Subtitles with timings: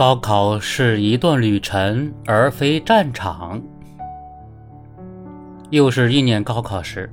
[0.00, 3.60] 高考是一段旅程，而非战场。
[5.68, 7.10] 又是一年高考时，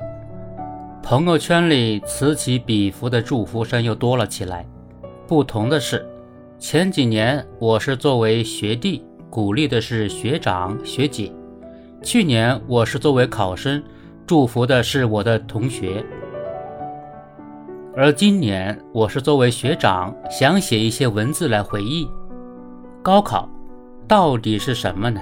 [1.04, 4.66] 朋友圈里此起彼伏的祝福声又多了起来。
[5.28, 6.08] 不同的是，
[6.58, 11.34] 前几年我是作为学弟，鼓励的是学长学姐；
[12.02, 13.84] 去年我是作为考生，
[14.26, 16.02] 祝福的是我的同学。
[17.98, 22.08] 而今年我是作为学长，想写一些文字来回忆。
[23.08, 23.48] 高考
[24.06, 25.22] 到底是什么呢？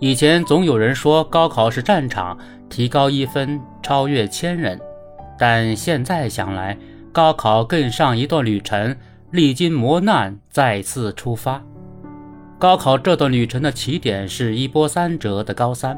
[0.00, 2.36] 以前总有人说高考是战场，
[2.68, 4.76] 提高一分超越千人。
[5.38, 6.76] 但现在想来，
[7.12, 8.96] 高考更像一段旅程，
[9.30, 11.62] 历经磨难再次出发。
[12.58, 15.96] 高考这段旅程的起点是一波三折的高三，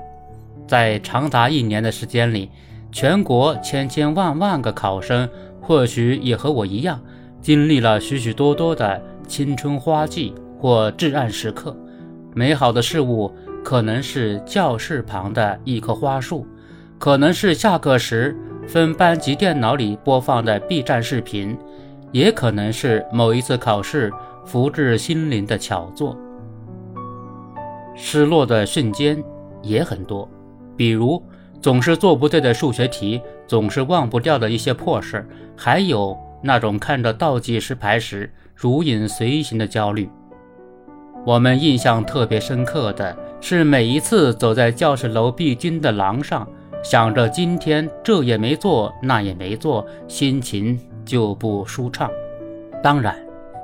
[0.68, 2.50] 在长达一年的时间里，
[2.92, 5.26] 全国千千万万个考生
[5.58, 7.00] 或许也和我一样，
[7.40, 10.34] 经历了许许多多的青春花季。
[10.62, 11.76] 或至暗时刻，
[12.36, 13.34] 美好的事物
[13.64, 16.46] 可能是教室旁的一棵花树，
[17.00, 18.36] 可能是下课时
[18.68, 21.58] 分班级电脑里播放的 B 站视频，
[22.12, 24.12] 也可能是某一次考试
[24.46, 26.16] 福至心灵的巧作。
[27.96, 29.20] 失落的瞬间
[29.62, 30.28] 也很多，
[30.76, 31.20] 比如
[31.60, 40.08] 总是做不对的数学题，总是忘不掉的一些破事，还有那种看着倒计时牌时如影随形的焦虑。
[41.24, 46.46] 我们印象特别深刻的是，每一次走在教室楼必经的廊上，
[46.82, 52.10] 想着今天这也没做，那也没做，心情就不舒畅。
[52.82, 53.16] 当然，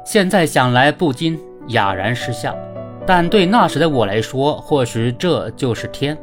[0.04, 1.36] 现在想来不禁
[1.68, 2.56] 哑然失笑，
[3.04, 6.16] 但对那时的我来说，或许这就是天。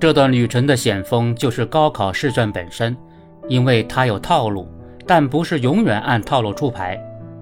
[0.00, 2.96] 这段旅程的险峰就是高考试卷本身，
[3.48, 4.66] 因为它有套路，
[5.06, 6.98] 但不是永远按套路出牌。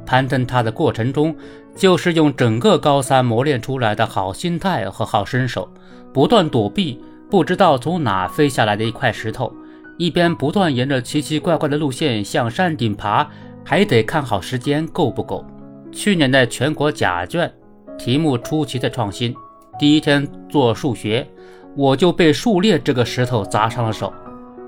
[0.06, 1.36] 攀登它的过程中。
[1.76, 5.68] 就是用整个高三磨练出来的好心态和好身手，
[6.10, 6.98] 不断躲避
[7.30, 9.52] 不知道从哪飞下来的一块石头，
[9.98, 13.28] 一边不断沿着奇奇怪怪的路线向山顶爬，
[13.62, 15.44] 还得看好时间够不够。
[15.92, 17.52] 去年的全国甲卷
[17.98, 19.34] 题目出奇的创新，
[19.78, 21.28] 第一天做数学，
[21.76, 24.10] 我就被数列这个石头砸伤了手。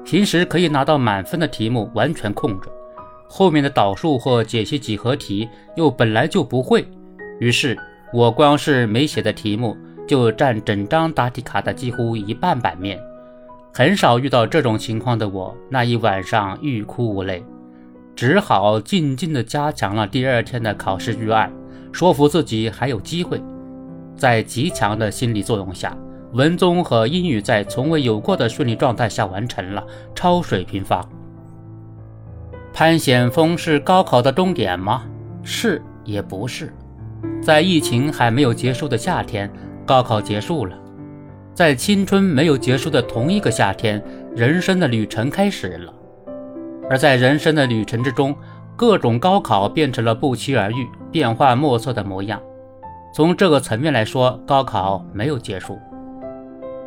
[0.04, 2.70] 平时可以拿到满分的题目完全空着，
[3.28, 6.86] 后面的导数或解析几何题又本来就不会。
[7.38, 7.78] 于是，
[8.12, 12.98] 我光是没写的题目就占整张答题卡的几乎一半版面。
[13.74, 17.44] 很少遇到这种情况的我，那一晚上欲哭无泪，
[18.16, 21.52] 只好静静地加强了第二天的考试预案，
[21.92, 23.40] 说服自己还有机会。
[24.16, 25.96] 在极强的心理作用下，
[26.32, 31.17] 文综和英语在从未有过的顺利状态下完成了超水平发挥。
[32.78, 35.02] 攀险峰是高考的终点吗？
[35.42, 36.72] 是也不是。
[37.42, 39.50] 在疫情还没有结束的夏天，
[39.84, 40.76] 高考结束了；
[41.52, 44.00] 在青春没有结束的同一个夏天，
[44.32, 45.92] 人生的旅程开始了。
[46.88, 48.32] 而在人生的旅程之中，
[48.76, 52.40] 各种高考变成了不期而遇、变幻莫测的模样。
[53.12, 55.76] 从这个层面来说，高考没有结束。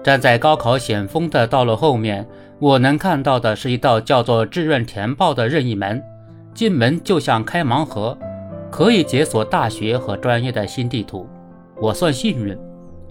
[0.03, 2.27] 站在高考险峰的道路后面，
[2.59, 6.01] 我能看到的是一道叫做志愿填报的任意门，
[6.53, 8.17] 进门就像开盲盒。
[8.71, 11.27] 可以解锁大学和专业的新地图，
[11.81, 12.57] 我算幸运，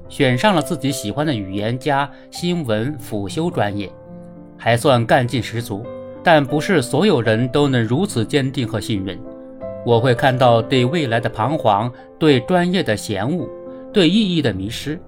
[0.08, 3.92] 选上了自己喜欢的语言加新闻辅修专业，
[4.56, 5.84] 还算干劲十足。
[6.24, 9.18] 但不是所有人都能如此坚定和幸运。
[9.86, 13.48] 我会看到对未来的彷徨，对专业的嫌恶，
[13.92, 15.00] 对意义的迷失。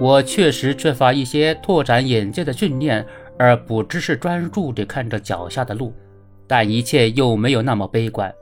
[0.00, 3.04] 我确实缺乏一些拓展眼界的训练，
[3.38, 5.92] 而不只是专注地看着脚下的路。
[6.46, 8.32] 但一切又没有那么悲观。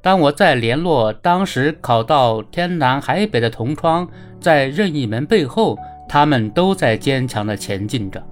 [0.00, 4.08] 当我在联络当时考到天南海北的同窗，
[4.40, 5.76] 在任意门背后，
[6.08, 8.22] 他们都在坚强地前进着，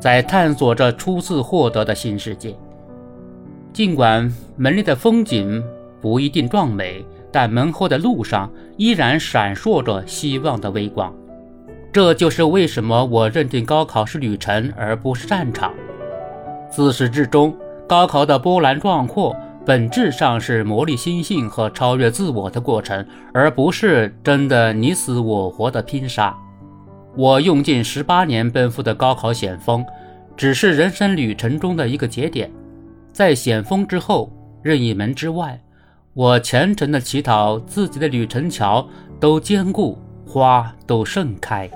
[0.00, 2.54] 在探索着初次获得的新世界。
[3.72, 5.64] 尽管门里的风景
[6.00, 11.14] 不一定壮美，但门后的路上依然闪烁着希望的微光。
[11.94, 15.72] 这就是为什么我认定高考是旅程而不是战场。
[16.68, 17.56] 自始至终，
[17.86, 19.32] 高考的波澜壮阔。
[19.64, 26.36] 本质上是磨砺心性和超越自我的过程，而不是真的你死我活的拼杀。
[27.16, 29.86] 我用尽十八年奔赴的高考险峰，
[30.36, 32.50] 只是人生旅程中的一个节点。
[33.12, 34.32] 在险峰之后，
[34.62, 35.62] 任意门之外，
[36.12, 38.84] 我虔诚的祈祷自己的旅程桥
[39.20, 41.70] 都坚固，花都盛开。